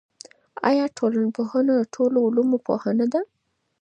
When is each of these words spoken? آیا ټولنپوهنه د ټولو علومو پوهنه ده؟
آیا 0.69 0.85
ټولنپوهنه 0.97 1.73
د 1.79 1.83
ټولو 1.95 2.17
علومو 2.27 2.57
پوهنه 2.67 3.05
ده؟ 3.13 3.21